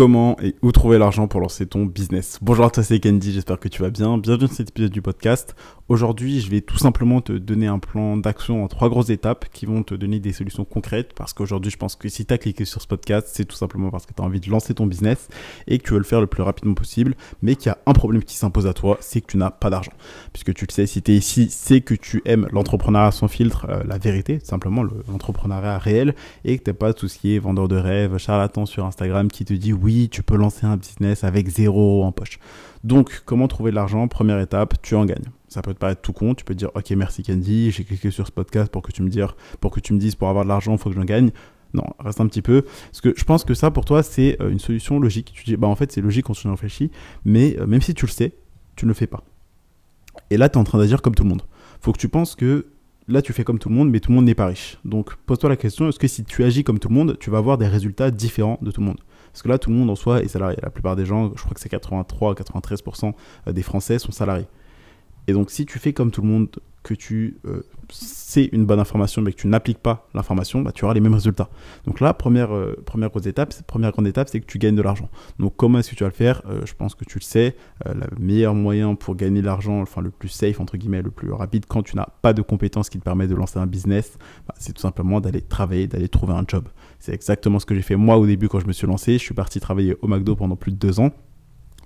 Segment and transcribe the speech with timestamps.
[0.00, 2.38] comment et où trouver l'argent pour lancer ton business.
[2.40, 4.16] Bonjour à toi, c'est Candy, j'espère que tu vas bien.
[4.16, 5.54] Bienvenue dans cet épisode du podcast.
[5.90, 9.66] Aujourd'hui, je vais tout simplement te donner un plan d'action en trois grosses étapes qui
[9.66, 12.64] vont te donner des solutions concrètes parce qu'aujourd'hui, je pense que si tu as cliqué
[12.64, 15.28] sur ce podcast, c'est tout simplement parce que tu as envie de lancer ton business
[15.66, 17.92] et que tu veux le faire le plus rapidement possible, mais qu'il y a un
[17.92, 19.92] problème qui s'impose à toi, c'est que tu n'as pas d'argent.
[20.32, 23.66] Puisque tu le sais, si tu es ici, c'est que tu aimes l'entrepreneuriat sans filtre,
[23.68, 26.14] euh, la vérité, simplement l'entrepreneuriat réel
[26.46, 29.72] et que tu pas tout ce vendeur de rêve, charlatan sur Instagram qui te dit
[29.72, 32.38] oui, tu peux lancer un business avec zéro en poche.
[32.84, 34.08] Donc, comment trouver de l'argent?
[34.08, 35.30] Première étape, tu en gagnes.
[35.48, 38.26] Ça peut te paraître tout con, tu peux dire ok merci Candy, j'ai cliqué sur
[38.26, 39.26] ce podcast pour que tu me dises
[39.60, 41.30] pour que tu me dises pour avoir de l'argent, il faut que j'en gagne.
[41.74, 42.62] Non, reste un petit peu.
[42.62, 45.32] Parce que je pense que ça, pour toi, c'est euh, une solution logique.
[45.34, 46.90] Tu dis, bah en fait, c'est logique quand tu réfléchis,
[47.24, 48.34] mais euh, même si tu le sais,
[48.76, 49.22] tu ne le fais pas.
[50.30, 51.42] Et là, tu es en train d'agir comme tout le monde.
[51.80, 52.66] faut que tu penses que
[53.08, 54.78] là, tu fais comme tout le monde, mais tout le monde n'est pas riche.
[54.84, 57.38] Donc, pose-toi la question, est-ce que si tu agis comme tout le monde, tu vas
[57.38, 59.00] avoir des résultats différents de tout le monde?
[59.32, 60.58] Parce que là, tout le monde en soi est salarié.
[60.62, 63.12] La plupart des gens, je crois que c'est 83 93%
[63.46, 64.46] euh, des Français sont salariés.
[65.26, 66.48] Et donc, si tu fais comme tout le monde,
[66.82, 70.84] que tu euh, sais une bonne information, mais que tu n'appliques pas l'information, bah, tu
[70.84, 71.50] auras les mêmes résultats.
[71.84, 74.82] Donc là, première, euh, première, grosse étape, première grande étape, c'est que tu gagnes de
[74.82, 75.08] l'argent.
[75.38, 76.42] Donc comment est-ce que tu vas le faire?
[76.64, 77.56] Je pense que tu le sais.
[77.86, 81.32] le meilleur moyen pour gagner de l'argent, enfin le plus safe, entre guillemets, le plus
[81.32, 84.54] rapide, quand tu n'as pas de compétences qui te permettent de lancer un business, bah,
[84.58, 86.68] c'est tout simplement d'aller travailler, d'aller trouver un job.
[86.98, 89.14] C'est exactement ce que j'ai fait moi au début quand je me suis lancé.
[89.14, 91.10] Je suis parti travailler au McDo pendant plus de deux ans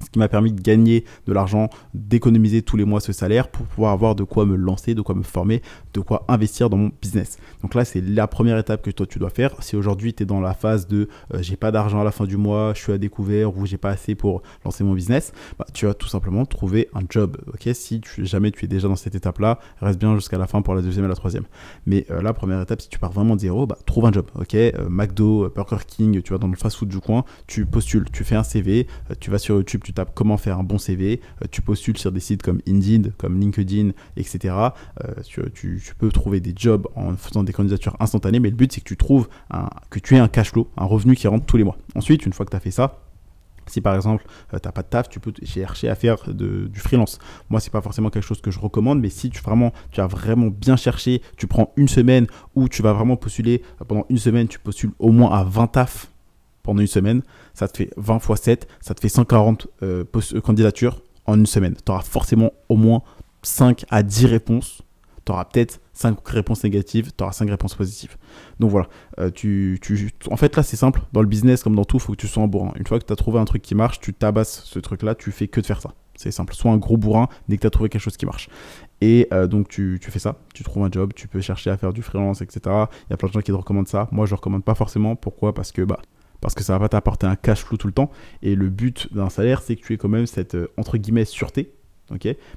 [0.05, 3.67] ce qui m'a permis de gagner de l'argent, d'économiser tous les mois ce salaire pour
[3.67, 6.91] pouvoir avoir de quoi me lancer, de quoi me former, de quoi investir dans mon
[7.01, 7.39] business.
[7.63, 9.63] Donc là, c'est la première étape que toi tu dois faire.
[9.63, 12.25] Si aujourd'hui tu es dans la phase de euh, j'ai pas d'argent à la fin
[12.27, 15.67] du mois, je suis à découvert ou j'ai pas assez pour lancer mon business, bah,
[15.73, 17.37] tu vas tout simplement trouver un job.
[17.49, 20.75] Ok, si jamais tu es déjà dans cette étape-là, reste bien jusqu'à la fin pour
[20.75, 21.45] la deuxième et la troisième.
[21.87, 24.27] Mais euh, la première étape, si tu pars vraiment de zéro, bah, trouve un job.
[24.39, 28.25] Ok, euh, McDo, Burger King, tu vas dans le fast-food du coin, tu postules, tu
[28.25, 28.87] fais un CV,
[29.21, 32.21] tu vas sur YouTube, tu comment faire un bon CV, euh, tu postules sur des
[32.21, 34.55] sites comme Indeed, comme LinkedIn, etc.
[35.05, 35.15] Euh,
[35.55, 38.89] tu, peux trouver des jobs en faisant des candidatures instantanées, mais le but c'est que
[38.89, 39.29] tu trouves
[39.91, 41.77] que tu aies un cash flow, un revenu qui rentre tous les mois.
[41.95, 42.99] Ensuite, une fois que tu as fait ça,
[43.67, 46.79] si par exemple euh, tu n'as pas de taf, tu peux chercher à faire du
[46.81, 47.19] freelance.
[47.51, 50.07] Moi, c'est pas forcément quelque chose que je recommande, mais si tu vraiment tu as
[50.07, 54.49] vraiment bien cherché, tu prends une semaine où tu vas vraiment postuler pendant une semaine,
[54.49, 56.11] tu postules au moins à 20 tafs
[56.65, 60.05] pendant une semaine, ça te fait 20 x 7, ça te fait 140 euh,
[60.35, 61.77] euh, candidatures en une semaine.
[61.85, 63.03] Tu auras forcément au moins
[63.43, 64.83] 5 à 10 réponses.
[65.25, 68.17] Tu auras peut-être 5 réponses négatives, tu auras 5 réponses positives.
[68.61, 68.89] Donc voilà,
[69.21, 69.31] euh,
[70.31, 72.29] en fait là c'est simple, dans le business comme dans tout, il faut que tu
[72.29, 72.73] sois un bourrin.
[72.77, 75.31] Une fois que tu as trouvé un truc qui marche, tu tabasses ce truc-là, tu
[75.33, 75.95] fais que de faire ça.
[76.17, 78.49] C'est simple, sois un gros bourrin dès que tu as trouvé quelque chose qui marche.
[79.01, 81.93] Et donc tu, tu, fais ça, tu trouves un job, tu peux chercher à faire
[81.93, 82.61] du freelance, etc.
[82.65, 84.09] Il y a plein de gens qui te recommandent ça.
[84.13, 85.17] Moi je ne recommande pas forcément.
[85.17, 85.53] Pourquoi?
[85.53, 85.99] Parce que bah,
[86.45, 88.11] parce que ça va pas t'apporter un cash flow tout le temps.
[88.43, 91.25] Et le but d'un salaire, c'est que tu aies quand même cette, euh, entre guillemets,
[91.25, 91.73] sûreté.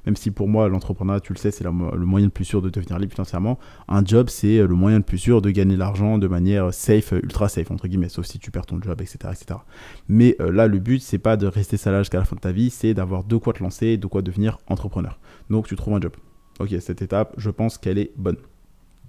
[0.06, 2.70] même si pour moi, l'entrepreneuriat, tu le sais, c'est le moyen le plus sûr de
[2.70, 3.58] devenir libre financièrement.
[3.88, 6.74] Un job, c'est euh, le moyen le plus sûr de gagner de l'argent de manière
[6.74, 9.20] safe, euh, ultra safe, entre guillemets, sauf si tu perds ton job, etc.
[9.32, 9.62] etc.
[10.10, 12.70] Mais là, le but, c'est pas de rester salarié jusqu'à la fin de ta vie,
[12.70, 15.18] c'est d'avoir de quoi te lancer, de quoi devenir entrepreneur.
[15.50, 16.12] Donc, tu trouves un job.
[16.60, 18.36] Ok, cette étape, je pense qu'elle est bonne.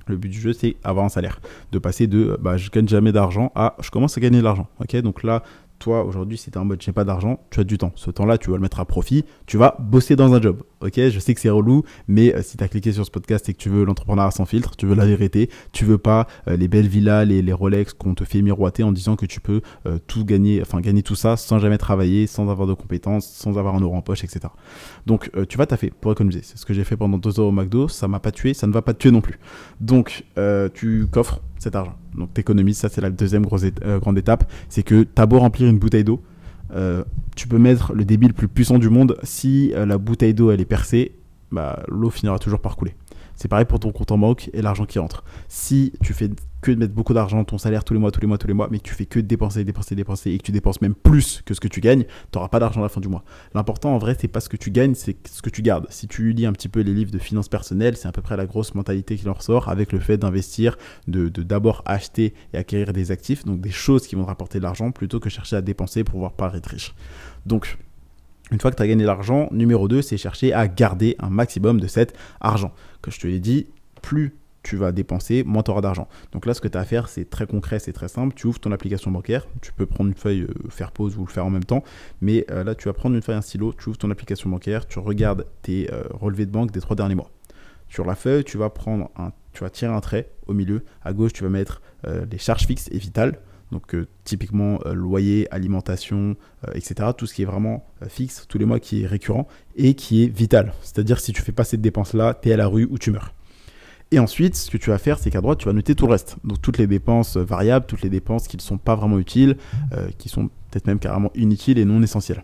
[0.08, 1.40] Le but du jeu, c'est avoir un salaire.
[1.72, 4.68] De passer de bah, je gagne jamais d'argent à je commence à gagner de l'argent.
[5.02, 5.42] Donc là,
[5.78, 7.92] toi, aujourd'hui, si tu es en mode j'ai pas d'argent, tu as du temps.
[7.94, 9.24] Ce temps-là, tu vas le mettre à profit.
[9.46, 10.62] Tu vas bosser dans un job.
[10.80, 13.48] Ok, je sais que c'est relou, mais euh, si tu as cliqué sur ce podcast
[13.48, 16.56] et que tu veux l'entrepreneuriat sans filtre, tu veux la vérité, tu veux pas euh,
[16.56, 19.98] les belles villas, les, Rolex qu'on te fait miroiter en disant que tu peux euh,
[20.06, 23.74] tout gagner, enfin gagner tout ça sans jamais travailler, sans avoir de compétences, sans avoir
[23.74, 24.40] un euro en poche, etc.
[25.06, 26.40] Donc, tu vas taffer pour économiser.
[26.42, 27.88] C'est ce que j'ai fait pendant deux heures au McDo.
[27.88, 29.38] Ça m'a pas tué, ça ne va pas te tuer non plus.
[29.80, 30.24] Donc,
[30.74, 31.96] tu coffres cet argent.
[32.14, 35.26] Donc tu économises, ça c'est la deuxième grosse euh, grande étape, c'est que tu as
[35.26, 36.22] beau remplir une bouteille d'eau,
[36.74, 37.04] euh,
[37.36, 40.50] tu peux mettre le débit le plus puissant du monde, si euh, la bouteille d'eau
[40.50, 41.12] elle est percée,
[41.50, 42.94] bah, l'eau finira toujours par couler.
[43.34, 45.22] C'est pareil pour ton compte en banque et l'argent qui rentre.
[45.46, 46.28] Si tu fais
[46.60, 48.54] que de mettre beaucoup d'argent ton salaire tous les mois, tous les mois, tous les
[48.54, 51.42] mois, mais que tu fais que dépenser, dépenser, dépenser et que tu dépenses même plus
[51.44, 53.24] que ce que tu gagnes, tu n'auras pas d'argent à la fin du mois.
[53.54, 55.86] L'important en vrai, c'est pas ce que tu gagnes, c'est ce que tu gardes.
[55.90, 58.36] Si tu lis un petit peu les livres de finances personnelles, c'est à peu près
[58.36, 60.76] la grosse mentalité qui en ressort avec le fait d'investir,
[61.06, 64.64] de d'abord acheter et acquérir des actifs, donc des choses qui vont te rapporter de
[64.64, 66.94] l'argent plutôt que chercher à dépenser pour pouvoir pas être riche.
[67.46, 67.78] Donc,
[68.50, 71.80] une fois que tu as gagné l'argent, numéro 2, c'est chercher à garder un maximum
[71.80, 72.72] de cet argent.
[73.02, 73.66] Que je te l'ai dit,
[74.00, 76.08] plus tu vas dépenser, moins tu auras d'argent.
[76.32, 78.34] Donc là, ce que tu as à faire, c'est très concret, c'est très simple.
[78.34, 81.30] Tu ouvres ton application bancaire, tu peux prendre une feuille, euh, faire pause ou le
[81.30, 81.82] faire en même temps.
[82.20, 84.86] Mais euh, là, tu vas prendre une feuille, un stylo, tu ouvres ton application bancaire,
[84.86, 87.30] tu regardes tes euh, relevés de banque des trois derniers mois.
[87.88, 90.84] Sur la feuille, tu vas prendre un, tu vas tirer un trait au milieu.
[91.02, 91.80] À gauche, tu vas mettre
[92.30, 93.40] les charges fixes et vitales.
[93.72, 96.36] Donc typiquement loyer, alimentation,
[96.74, 97.10] etc.
[97.16, 100.28] Tout ce qui est vraiment fixe tous les mois, qui est récurrent et qui est
[100.28, 100.74] vital.
[100.82, 103.32] C'est-à-dire si tu fais pas cette dépense-là, tu es à la rue ou tu meurs.
[104.10, 106.12] Et ensuite, ce que tu vas faire, c'est qu'à droite, tu vas noter tout le
[106.12, 106.36] reste.
[106.44, 109.58] Donc toutes les dépenses variables, toutes les dépenses qui ne sont pas vraiment utiles,
[110.16, 112.42] qui sont peut-être même carrément inutiles et non essentielles.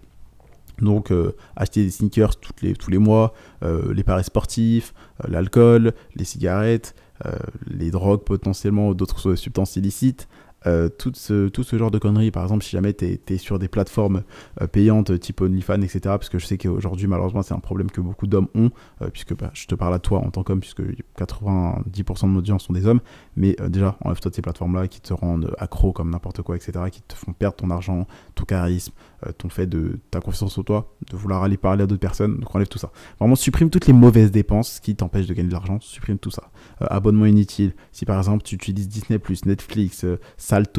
[0.82, 1.10] Donc
[1.56, 3.32] acheter des sneakers les, tous les mois,
[3.62, 4.92] les paris sportifs,
[5.26, 6.94] l'alcool, les cigarettes,
[7.26, 7.30] euh,
[7.68, 10.26] les drogues potentiellement d'autres substances illicites,
[10.66, 12.30] euh, tout, ce, tout ce genre de conneries.
[12.30, 14.22] Par exemple, si jamais tu es, sur des plateformes
[14.62, 18.00] euh, payantes type OnlyFans, etc., parce que je sais qu'aujourd'hui, malheureusement, c'est un problème que
[18.00, 18.70] beaucoup d'hommes ont,
[19.02, 20.82] euh, puisque bah, je te parle à toi en tant qu'homme, puisque
[21.18, 23.00] 90% de mon audience sont des hommes,
[23.36, 27.02] mais déjà, enlève-toi de ces plateformes-là qui te rendent accro comme n'importe quoi, etc., qui
[27.02, 28.92] te font perdre ton argent, ton charisme,
[29.38, 32.54] ton fait de ta confiance en toi, de vouloir aller parler à d'autres personnes, donc
[32.54, 32.90] enlève tout ça.
[33.18, 36.50] Vraiment, supprime toutes les mauvaises dépenses qui t'empêchent de gagner de l'argent, supprime tout ça.
[36.80, 40.04] abonnement inutile, si par exemple tu utilises Disney+, Netflix,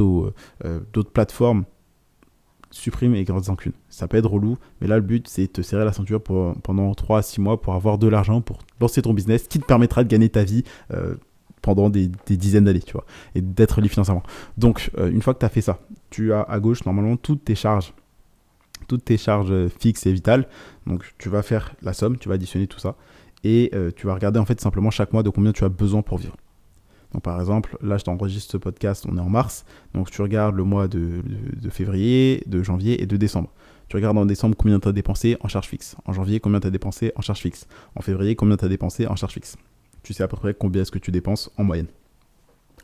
[0.00, 0.30] Euh,
[0.64, 1.64] euh, d'autres plateformes,
[2.70, 3.72] supprime et garde en qu'une.
[3.88, 6.94] Ça peut être relou, mais là le but c'est de te serrer la ceinture pendant
[6.94, 10.04] 3 à 6 mois pour avoir de l'argent pour lancer ton business qui te permettra
[10.04, 11.14] de gagner ta vie euh,
[11.62, 14.22] pendant des, dizaines d'années, tu vois, et d'être libre financièrement.
[14.56, 15.80] Donc une fois que tu as fait ça,
[16.10, 17.92] tu as à gauche normalement toutes tes charges
[18.88, 20.46] toutes tes charges fixes et vitales.
[20.86, 22.94] Donc tu vas faire la somme, tu vas additionner tout ça
[23.42, 26.18] et tu vas regarder en fait simplement chaque mois de combien tu as besoin pour
[26.18, 26.36] vivre.
[27.22, 29.64] Par exemple, là je t'enregistre ce podcast, on est en mars,
[29.94, 31.22] donc tu regardes le mois de,
[31.70, 33.52] février, de janvier et de décembre.
[33.88, 35.96] Tu regardes en décembre combien tu as dépensé en charge fixe.
[36.04, 37.68] En janvier, combien tu as dépensé en charge fixe.
[37.94, 39.56] En février, combien tu as dépensé en charge fixe.
[40.02, 41.86] Tu sais à peu près combien est-ce que tu dépenses en moyenne.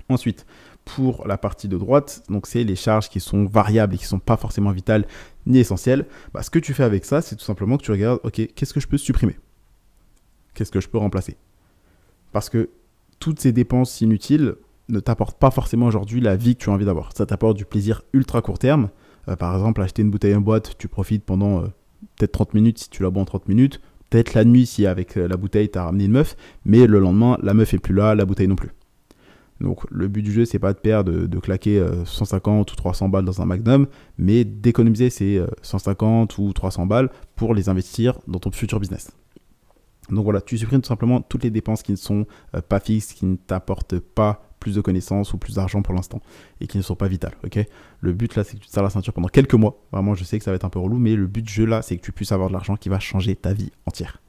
[0.08, 0.46] Ensuite,
[0.84, 4.08] pour la partie de droite, donc c'est les charges qui sont variables et qui ne
[4.08, 5.06] sont pas forcément vitales
[5.46, 6.06] ni essentielles.
[6.32, 8.72] Bah, ce que tu fais avec ça, c'est tout simplement que tu regardes, ok, qu'est-ce
[8.72, 9.38] que je peux supprimer?
[10.54, 11.36] Qu'est-ce que je peux remplacer?
[12.32, 12.70] Parce que
[13.22, 14.56] toutes ces dépenses inutiles
[14.88, 17.16] ne t'apportent pas forcément aujourd'hui la vie que tu as envie d'avoir.
[17.16, 18.88] Ça t'apporte du plaisir ultra court terme.
[19.28, 21.66] Euh, par exemple, acheter une bouteille en boîte, tu profites pendant euh,
[22.16, 23.80] peut-être 30 minutes si tu la bois en 30 minutes.
[24.10, 26.98] Peut-être la nuit si avec euh, la bouteille tu as ramené une meuf, mais le
[26.98, 28.70] lendemain la meuf est plus là, la bouteille non plus.
[29.60, 33.24] Donc le but du jeu c'est pas de perdre, de claquer 150 ou 300 balles
[33.24, 33.86] dans un Magnum,
[34.18, 39.12] mais d'économiser ces 150 ou 300 balles pour les investir dans ton futur business.
[40.10, 43.12] Donc voilà, tu supprimes tout simplement toutes les dépenses qui ne sont euh, pas fixes,
[43.12, 46.20] qui ne t'apportent pas plus de connaissances ou plus d'argent pour l'instant
[46.60, 47.34] et qui ne sont pas vitales.
[48.00, 49.82] Le but là, c'est que tu te serres la ceinture pendant quelques mois.
[49.90, 51.82] Vraiment, je sais que ça va être un peu relou, mais le but jeu là,
[51.82, 54.20] c'est que tu puisses avoir de l'argent qui va changer ta vie entière.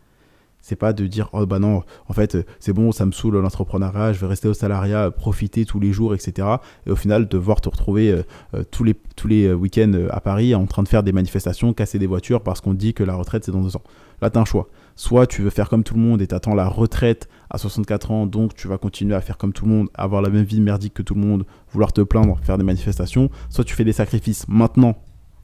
[0.60, 4.14] C'est pas de dire oh bah non, en fait c'est bon, ça me saoule l'entrepreneuriat,
[4.14, 6.48] je vais rester au salariat, profiter tous les jours, etc.
[6.88, 8.24] Et au final devoir te retrouver euh,
[8.54, 12.00] euh, tous les tous les week-ends à Paris en train de faire des manifestations, casser
[12.00, 13.84] des voitures parce qu'on dit que la retraite c'est dans deux ans.
[14.22, 14.70] Là t'as un choix.
[14.96, 18.26] Soit tu veux faire comme tout le monde et t'attends la retraite à 64 ans,
[18.26, 20.94] donc tu vas continuer à faire comme tout le monde, avoir la même vie merdique
[20.94, 23.30] que tout le monde, vouloir te plaindre, faire des manifestations.
[23.50, 24.98] Soit tu fais des sacrifices maintenant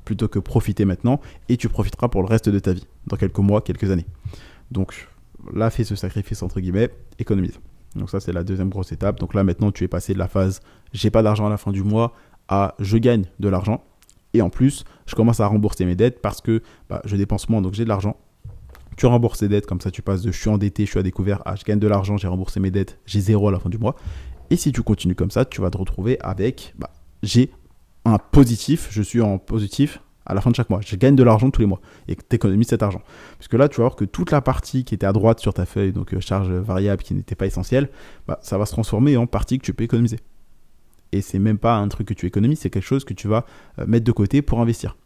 [0.06, 1.20] plutôt que profiter maintenant
[1.50, 4.06] et tu profiteras pour le reste de ta vie, dans quelques mois, quelques années.
[4.72, 5.08] Donc
[5.54, 7.60] là, fais ce sacrifice entre guillemets, économise.
[7.96, 9.20] Donc ça, c'est la deuxième grosse étape.
[9.20, 10.62] Donc là, maintenant, tu es passé de la phase
[10.94, 12.14] j'ai pas d'argent à la fin du mois
[12.48, 13.84] à je gagne de l'argent.
[14.34, 17.62] Et en plus, je commence à rembourser mes dettes parce que bah, je dépense moins,
[17.62, 18.18] donc j'ai de l'argent
[19.00, 21.04] tu rembourses tes dettes, comme ça tu passes de je suis endetté, je suis à
[21.04, 23.70] découvert à je gagne de l'argent, j'ai remboursé mes dettes, j'ai zéro à la fin
[23.70, 23.96] du mois.
[24.50, 26.90] Et si tu continues comme ça, tu vas te retrouver avec bah,
[27.24, 27.50] j'ai
[28.04, 30.82] un positif, je suis en positif à la fin de chaque mois.
[30.86, 31.80] Je gagne de l'argent tous les mois
[32.10, 33.02] et tu économises cet argent.
[33.38, 35.66] Puisque là, tu vas voir que toute la partie qui était à droite sur ta
[35.66, 37.90] feuille, donc euh, charge variable qui n'était pas essentielle,
[38.28, 40.20] bah, ça va se transformer en partie que tu peux économiser.
[41.14, 43.46] Et c'est même pas un truc que tu économises, c'est quelque chose que tu vas
[43.80, 44.98] euh, mettre de côté pour investir.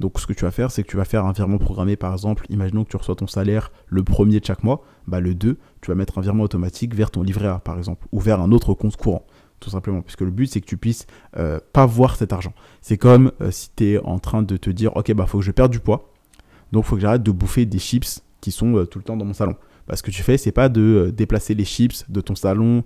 [0.00, 2.12] Donc ce que tu vas faire, c'est que tu vas faire un virement programmé par
[2.12, 5.56] exemple, imaginons que tu reçois ton salaire le premier de chaque mois, bah, le 2,
[5.80, 8.52] tu vas mettre un virement automatique vers ton livret A par exemple, ou vers un
[8.52, 9.24] autre compte courant,
[9.60, 11.06] tout simplement, puisque le but c'est que tu puisses
[11.38, 12.52] euh, pas voir cet argent.
[12.82, 15.44] C'est comme euh, si tu es en train de te dire, ok, bah faut que
[15.44, 16.12] je perde du poids,
[16.72, 19.24] donc faut que j'arrête de bouffer des chips qui sont euh, tout le temps dans
[19.24, 19.56] mon salon.
[19.88, 22.82] Bah, ce que tu fais, c'est pas de déplacer les chips de ton salon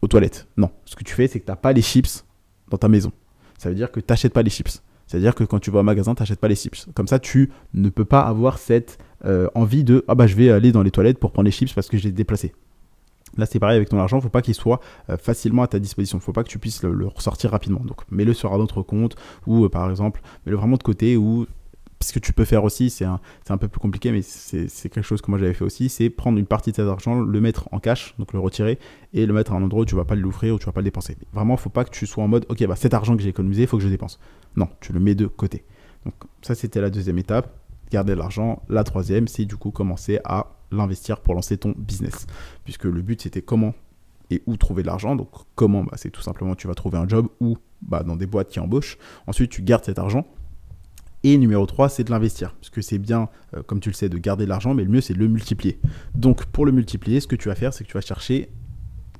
[0.00, 0.48] aux toilettes.
[0.56, 2.24] Non, ce que tu fais, c'est que tu n'as pas les chips
[2.70, 3.12] dans ta maison.
[3.58, 4.82] Ça veut dire que tu n'achètes pas les chips.
[5.06, 6.86] C'est-à-dire que quand tu vas au magasin, tu n'achètes pas les chips.
[6.94, 10.50] Comme ça, tu ne peux pas avoir cette euh, envie de ah bah je vais
[10.50, 12.52] aller dans les toilettes pour prendre les chips parce que je les déplacé.
[13.36, 15.66] Là, c'est pareil avec ton argent, il ne faut pas qu'il soit euh, facilement à
[15.66, 16.18] ta disposition.
[16.18, 17.80] Il ne faut pas que tu puisses le, ressortir rapidement.
[17.80, 21.46] Donc, mets-le sur un autre compte ou, euh, par exemple, mets-le vraiment de côté ou
[22.00, 23.18] ce que tu peux faire aussi, c'est un,
[23.58, 26.46] peu plus compliqué, mais c'est quelque chose que moi j'avais fait aussi, c'est prendre une
[26.46, 28.78] partie de cet argent, le mettre en cash, donc le retirer,
[29.14, 30.80] et le mettre à un endroit où tu vas pas l'ouvrir ou tu vas pas
[30.80, 31.16] le dépenser.
[31.32, 33.30] Vraiment, il faut pas que tu sois en mode, ok, bah cet argent que j'ai
[33.30, 34.20] économisé, il faut que je dépense.
[34.56, 35.64] Non, tu le mets de côté.
[36.04, 37.52] Donc ça, c'était la deuxième étape,
[37.90, 38.62] garder l'argent.
[38.68, 42.26] La troisième, c'est du coup commencer à l'investir pour lancer ton business.
[42.64, 43.74] Puisque le but, c'était comment
[44.30, 45.16] et où trouver de l'argent.
[45.16, 48.26] Donc comment bah, C'est tout simplement tu vas trouver un job ou bah, dans des
[48.26, 48.98] boîtes qui embauchent.
[49.26, 50.26] Ensuite, tu gardes cet argent.
[51.28, 52.54] Et numéro 3, c'est de l'investir.
[52.54, 54.90] Parce que c'est bien, euh, comme tu le sais, de garder de l'argent, mais le
[54.90, 55.80] mieux, c'est de le multiplier.
[56.14, 58.48] Donc, pour le multiplier, ce que tu vas faire, c'est que tu vas chercher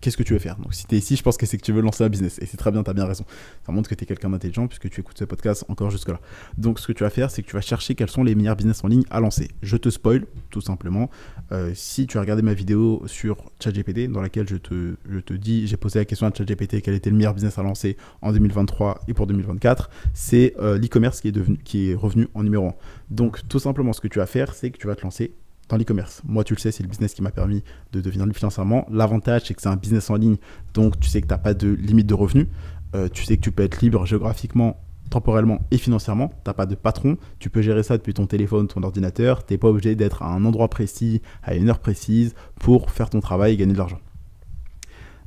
[0.00, 0.56] qu'est-ce que tu veux faire?
[0.56, 2.38] Donc, si tu es ici, je pense que c'est que tu veux lancer un business.
[2.40, 3.24] Et c'est très bien, tu as bien raison.
[3.64, 6.20] Ça montre que tu es quelqu'un d'intelligent puisque tu écoutes ce podcast encore jusque-là.
[6.58, 8.56] Donc, ce que tu vas faire, c'est que tu vas chercher quels sont les meilleurs
[8.56, 9.48] business en ligne à lancer.
[9.62, 11.10] Je te spoil, tout simplement.
[11.52, 15.32] Euh, si tu as regardé ma vidéo sur ChatGPT, dans laquelle je te, je te
[15.34, 18.32] dis, j'ai posé la question à ChatGPT quel était le meilleur business à lancer en
[18.32, 22.74] 2023 et pour 2024, c'est euh, l'e-commerce qui, est qui est revenu en numéro 1.
[23.10, 25.32] Donc, tout simplement, ce que tu vas faire, c'est que tu vas te lancer
[25.68, 26.22] dans l'e-commerce.
[26.26, 28.86] Moi, tu le sais, c'est le business qui m'a permis de devenir libre financièrement.
[28.90, 30.36] L'avantage, c'est que c'est un business en ligne,
[30.74, 32.46] donc tu sais que tu n'as pas de limite de revenus.
[32.94, 34.80] Euh, tu sais que tu peux être libre géographiquement,
[35.10, 36.28] temporellement et financièrement.
[36.28, 37.16] Tu n'as pas de patron.
[37.38, 39.44] Tu peux gérer ça depuis ton téléphone, ton ordinateur.
[39.44, 43.10] Tu n'es pas obligé d'être à un endroit précis, à une heure précise pour faire
[43.10, 44.00] ton travail et gagner de l'argent.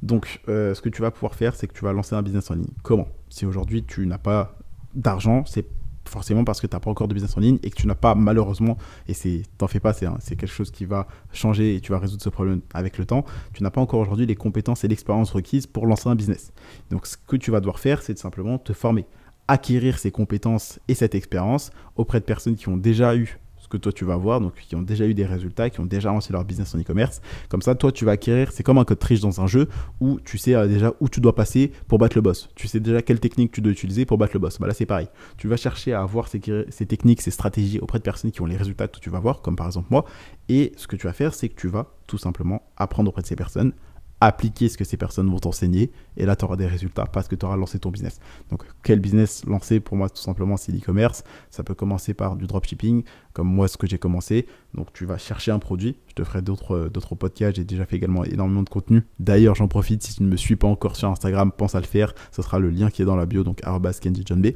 [0.02, 2.50] Donc, euh, ce que tu vas pouvoir faire, c'est que tu vas lancer un business
[2.52, 2.72] en ligne.
[2.84, 3.08] Comment?
[3.30, 4.58] Si aujourd'hui tu n'as pas
[4.96, 5.68] d'argent, c'est
[6.10, 7.96] forcément parce que tu n'as pas encore de business en ligne et que tu n'as
[7.96, 11.92] pas malheureusement, et c'est t'en fais pas, c'est, quelque chose qui va changer et tu
[11.92, 14.88] vas résoudre ce problème avec le temps, tu n'as pas encore aujourd'hui les compétences et
[14.88, 16.52] l'expérience requises pour lancer un business.
[16.90, 19.06] Donc ce que tu vas devoir faire, c'est simplement te former,
[19.48, 23.40] acquérir ces compétences et cette expérience auprès de personnes qui ont déjà eu
[23.70, 26.10] que toi tu vas voir, donc qui ont déjà eu des résultats, qui ont déjà
[26.10, 27.22] lancé leur business en e-commerce.
[27.50, 29.68] Comme ça, toi tu vas acquérir, c'est comme un code triche dans un jeu
[30.00, 32.50] où tu sais euh, déjà où tu dois passer pour battre le boss.
[32.56, 34.60] Tu sais déjà quelle technique tu dois utiliser pour battre le boss.
[34.60, 35.08] Bah là c'est pareil.
[35.38, 38.46] Tu vas chercher à avoir ces, ces techniques, ces stratégies auprès de personnes qui ont
[38.46, 40.06] les résultats que tu vas voir, comme par exemple moi.
[40.50, 43.28] Et ce que tu vas faire, c'est que tu vas tout simplement apprendre auprès de
[43.28, 43.74] ces personnes
[44.22, 47.36] appliquer ce que ces personnes vont t'enseigner et là tu auras des résultats parce que
[47.36, 48.20] tu auras lancé ton business.
[48.50, 51.24] Donc quel business lancer pour moi tout simplement c'est l'e-commerce.
[51.50, 54.48] Ça peut commencer par du dropshipping comme moi ce que j'ai commencé.
[54.74, 55.96] Donc tu vas chercher un produit.
[56.08, 57.56] Je te ferai d'autres d'autres podcasts.
[57.56, 59.06] J'ai déjà fait également énormément de contenu.
[59.20, 61.86] D'ailleurs j'en profite si tu ne me suis pas encore sur Instagram, pense à le
[61.86, 62.14] faire.
[62.32, 63.62] Ce sera le lien qui est dans la bio donc
[64.02, 64.48] @kenjijohnb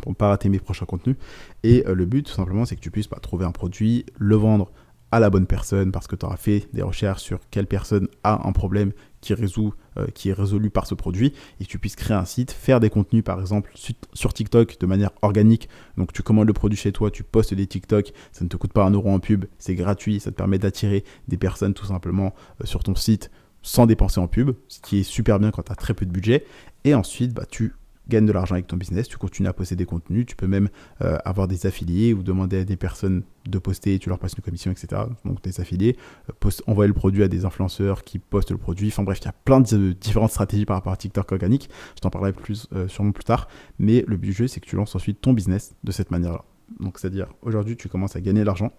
[0.00, 1.16] pour ne pas rater mes prochains contenus.
[1.62, 4.36] Et euh, le but tout simplement c'est que tu puisses bah, trouver un produit, le
[4.36, 4.72] vendre
[5.12, 8.46] à la bonne personne parce que tu auras fait des recherches sur quelle personne a
[8.46, 11.96] un problème qui, résout, euh, qui est résolu par ce produit et que tu puisses
[11.96, 13.72] créer un site, faire des contenus par exemple
[14.12, 15.68] sur TikTok de manière organique.
[15.96, 18.72] Donc tu commandes le produit chez toi, tu postes des TikTok, ça ne te coûte
[18.72, 22.34] pas un euro en pub, c'est gratuit, ça te permet d'attirer des personnes tout simplement
[22.60, 23.30] euh, sur ton site
[23.62, 26.10] sans dépenser en pub, ce qui est super bien quand tu as très peu de
[26.10, 26.46] budget.
[26.84, 27.74] Et ensuite, bah, tu
[28.10, 30.68] gagnes de l'argent avec ton business, tu continues à poster des contenus, tu peux même
[31.00, 34.42] euh, avoir des affiliés ou demander à des personnes de poster, tu leur passes une
[34.42, 35.02] commission, etc.
[35.24, 35.96] Donc des affiliés,
[36.28, 38.88] euh, envoyer le produit à des influenceurs qui postent le produit.
[38.88, 41.70] Enfin bref, il y a plein de différentes stratégies par rapport à TikTok organique.
[41.96, 43.48] Je t'en parlerai plus euh, sûrement plus tard.
[43.78, 46.44] Mais le but du jeu, c'est que tu lances ensuite ton business de cette manière-là.
[46.78, 48.72] Donc c'est-à-dire aujourd'hui, tu commences à gagner de l'argent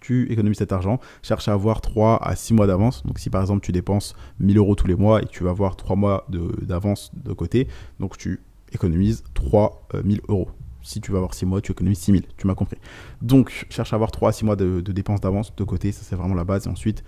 [0.00, 3.04] tu économises cet argent, cherche à avoir 3 à 6 mois d'avance.
[3.04, 5.76] Donc si par exemple tu dépenses 1000 euros tous les mois et tu vas avoir
[5.76, 6.26] 3 mois
[6.62, 7.68] d'avance de, côté,
[8.00, 8.40] donc tu
[8.72, 10.48] économises 3000 euh, euros.
[10.82, 12.78] Si tu vas avoir 6 mois, tu économises 6000, tu m'as compris.
[13.22, 16.16] Donc cherche à avoir 3 à 6 mois de, dépenses d'avance de côté, ça c'est
[16.16, 16.66] vraiment la base.
[16.66, 17.02] Et ensuite,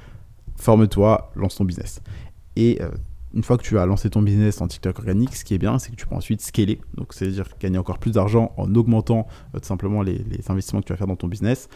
[0.56, 2.00] forme-toi, lance ton business.
[2.56, 2.90] Et euh,
[3.34, 5.78] une fois que tu as lancé ton business en TikTok organique, ce qui est bien,
[5.78, 6.80] c'est que tu peux ensuite scaler.
[6.94, 10.86] Donc, c'est-à-dire gagner encore plus d'argent en augmentant euh, tout simplement les, les, investissements que
[10.86, 11.68] tu vas faire dans ton business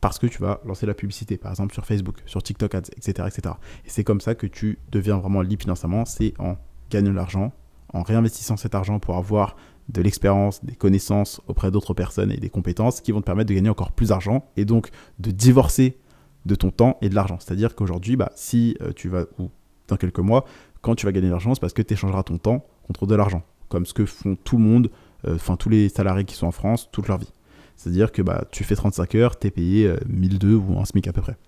[0.00, 3.28] parce que tu vas lancer la publicité, par exemple sur Facebook, sur TikTok Ads, etc.
[3.28, 3.54] etc.
[3.84, 6.56] Et c'est comme ça que tu deviens vraiment libre financièrement, c'est en
[6.90, 7.52] gagnant de l'argent,
[7.92, 9.56] en réinvestissant cet argent pour avoir
[9.88, 13.54] de l'expérience, des connaissances auprès d'autres personnes et des compétences qui vont te permettre de
[13.54, 15.98] gagner encore plus d'argent et donc de divorcer
[16.46, 17.38] de ton temps et de l'argent.
[17.40, 19.50] C'est-à-dire qu'aujourd'hui, bah, si euh, tu vas, ou
[19.88, 20.44] dans quelques mois,
[20.80, 23.14] quand tu vas gagner de l'argent, c'est parce que tu échangeras ton temps contre de
[23.14, 24.90] l'argent, comme ce que font tout le monde,
[25.26, 27.32] euh, enfin tous les salariés qui sont en France toute leur vie.
[27.80, 31.08] C'est-à-dire que bah, tu fais 35 heures, tu es payé 1002 euh, ou un SMIC
[31.08, 31.38] à peu près.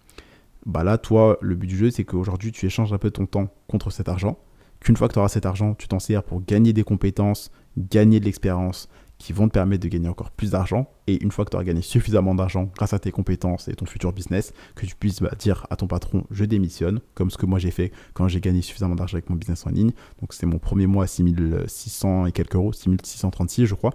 [0.65, 3.49] Bah là, toi, le but du jeu, c'est qu'aujourd'hui, tu échanges un peu ton temps
[3.69, 4.39] contre cet argent.
[4.81, 8.19] Qu'une fois que tu auras cet argent, tu t'en sers pour gagner des compétences, gagner
[8.19, 10.89] de l'expérience qui vont te permettre de gagner encore plus d'argent.
[11.07, 13.85] Et une fois que tu auras gagné suffisamment d'argent grâce à tes compétences et ton
[13.85, 17.45] futur business, que tu puisses bah, dire à ton patron, je démissionne, comme ce que
[17.45, 19.93] moi j'ai fait quand j'ai gagné suffisamment d'argent avec mon business en ligne.
[20.21, 23.93] Donc c'est mon premier mois à 6600 et quelques euros, 6636 je crois.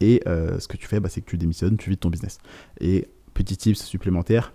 [0.00, 2.38] Et euh, ce que tu fais, bah, c'est que tu démissionnes, tu vides ton business.
[2.80, 4.52] Et petit tips supplémentaire,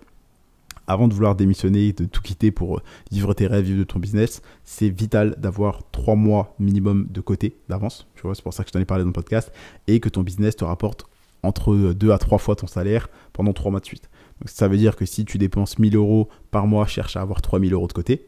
[0.86, 4.42] avant de vouloir démissionner, de tout quitter pour vivre tes rêves, vivre de ton business,
[4.64, 8.06] c'est vital d'avoir trois mois minimum de côté d'avance.
[8.16, 9.52] Tu vois, c'est pour ça que je t'en ai parlé dans le podcast
[9.86, 11.06] et que ton business te rapporte
[11.42, 14.08] entre deux à trois fois ton salaire pendant trois mois de suite.
[14.40, 17.42] Donc, ça veut dire que si tu dépenses 1000 euros par mois, cherche à avoir
[17.42, 18.26] 3000 euros de côté.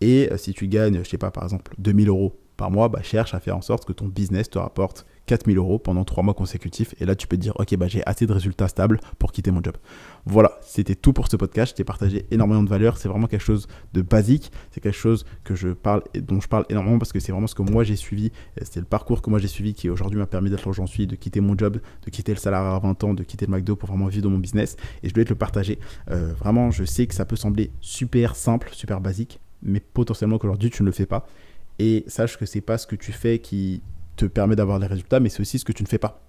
[0.00, 3.02] et euh, si tu gagnes, je sais pas, par exemple, 2000 euros par mois, bah,
[3.02, 6.34] cherche à faire en sorte que ton business te rapporte 4000 euros pendant 3 mois
[6.34, 6.94] consécutifs.
[7.00, 9.50] Et là, tu peux te dire, ok, bah, j'ai assez de résultats stables pour quitter
[9.50, 9.76] mon job.
[10.24, 11.72] Voilà, c'était tout pour ce podcast.
[11.72, 12.96] Je t'ai partagé énormément de valeur.
[12.96, 14.50] C'est vraiment quelque chose de basique.
[14.70, 17.54] C'est quelque chose que je parle dont je parle énormément parce que c'est vraiment ce
[17.54, 18.32] que moi j'ai suivi.
[18.62, 21.06] C'est le parcours que moi j'ai suivi qui aujourd'hui m'a permis d'être où j'en suis,
[21.06, 23.76] de quitter mon job, de quitter le salaire à 20 ans, de quitter le McDo
[23.76, 24.76] pour vraiment vivre dans mon business.
[25.02, 25.78] Et je voulais te le partager.
[26.10, 30.70] Euh, vraiment, je sais que ça peut sembler super simple, super basique, mais potentiellement qu'aujourd'hui
[30.70, 31.26] tu ne le fais pas.
[31.78, 33.82] Et sache que c'est pas ce que tu fais qui
[34.16, 36.22] te permet d'avoir les résultats, mais c'est aussi ce que tu ne fais pas.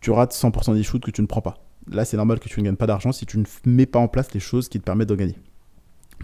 [0.00, 1.58] Tu rates 100% des shoots que tu ne prends pas.
[1.90, 4.08] Là, c'est normal que tu ne gagnes pas d'argent si tu ne mets pas en
[4.08, 5.36] place les choses qui te permettent de gagner.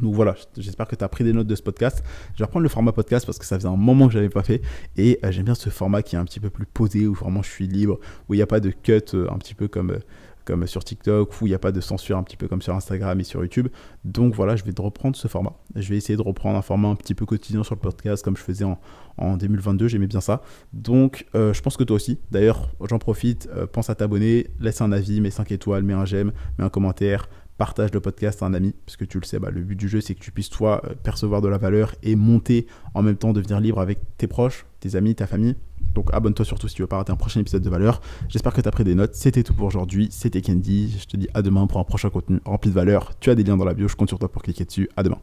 [0.03, 2.03] Donc voilà, j'espère que tu as pris des notes de ce podcast.
[2.35, 4.29] Je vais reprendre le format podcast parce que ça faisait un moment que je n'avais
[4.29, 4.61] pas fait.
[4.97, 7.43] Et euh, j'aime bien ce format qui est un petit peu plus posé, où vraiment
[7.43, 9.93] je suis libre, où il n'y a pas de cut euh, un petit peu comme,
[9.93, 9.99] euh,
[10.47, 12.75] comme sur TikTok, où il n'y a pas de censure un petit peu comme sur
[12.75, 13.69] Instagram et sur YouTube.
[14.05, 15.53] Donc voilà, je vais reprendre ce format.
[15.75, 18.37] Je vais essayer de reprendre un format un petit peu quotidien sur le podcast comme
[18.37, 18.79] je faisais en,
[19.19, 20.43] en 2022, j'aimais bien ça.
[20.73, 22.19] Donc euh, je pense que toi aussi.
[22.31, 26.05] D'ailleurs, j'en profite, euh, pense à t'abonner, laisse un avis, mets 5 étoiles, mets un
[26.05, 29.39] j'aime, mets un commentaire, partage le podcast à un ami, parce que tu le sais,
[29.39, 31.95] bah, le but du jeu, c'est que tu puisses, toi, euh, percevoir de la valeur
[32.03, 35.57] et monter en même temps, devenir libre avec tes proches, tes amis, ta famille.
[35.97, 38.03] Donc abonne-toi surtout si tu veux pas rater un prochain épisode de valeur.
[38.29, 39.15] J'espère que tu as pris des notes.
[39.15, 40.09] C'était tout pour aujourd'hui.
[40.11, 40.95] C'était Candy.
[41.01, 43.13] Je te dis à demain pour un prochain contenu rempli de valeur.
[43.19, 43.89] Tu as des liens dans la bio.
[43.89, 44.91] Je compte sur toi pour cliquer dessus.
[44.97, 45.19] À demain.